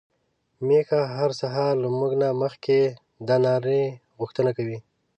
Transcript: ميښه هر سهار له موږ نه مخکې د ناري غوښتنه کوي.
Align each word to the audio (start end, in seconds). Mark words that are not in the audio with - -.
ميښه 0.67 1.01
هر 1.15 1.29
سهار 1.41 1.73
له 1.83 1.89
موږ 1.97 2.11
نه 2.21 2.29
مخکې 2.41 2.79
د 3.27 3.29
ناري 3.45 3.83
غوښتنه 4.19 4.51
کوي. 4.57 4.77